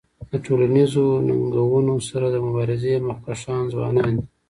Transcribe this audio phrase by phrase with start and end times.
[0.31, 4.27] د ټولنیزو ننګونو سره د مبارزې مخکښان ځوانان دي.